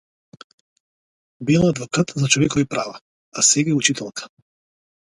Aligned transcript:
Била 1.51 1.69
адвокат 1.75 2.13
за 2.23 2.27
човекови 2.37 2.65
права, 2.75 2.99
а 3.35 3.41
сега 3.53 3.71
е 3.71 3.81
учителка. 3.83 4.29